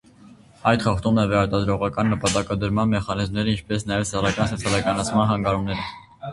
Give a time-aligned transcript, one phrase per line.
[0.69, 5.91] Այն խախտում է վերարտադրողական նպատակադրման մեխանիզմները, ինչպես նաև սեռական սոցիալականացման խանգարումները։